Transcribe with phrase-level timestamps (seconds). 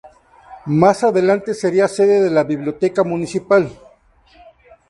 [0.65, 3.71] Más adelante sería sede de la biblioteca municipal.